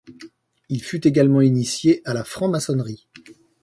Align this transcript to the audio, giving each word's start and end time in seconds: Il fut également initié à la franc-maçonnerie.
Il 0.69 0.81
fut 0.81 1.05
également 1.07 1.41
initié 1.41 2.01
à 2.05 2.15
la 2.15 2.23
franc-maçonnerie. 2.23 3.07